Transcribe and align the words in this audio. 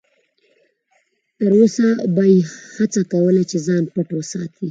تر 1.39 1.51
وسه 1.61 1.87
به 2.15 2.23
یې 2.33 2.39
هڅه 2.75 3.01
کوله 3.11 3.41
چې 3.49 3.57
ځان 3.67 3.83
پټ 3.93 4.07
وساتي. 4.15 4.59